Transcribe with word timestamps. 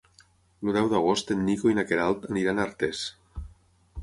El 0.67 0.71
deu 0.77 0.87
d'agost 0.93 1.33
en 1.37 1.43
Nico 1.49 1.71
i 1.75 1.79
na 1.81 1.85
Queralt 1.93 2.27
aniran 2.33 2.63
a 2.63 2.67
Artés. 2.71 3.05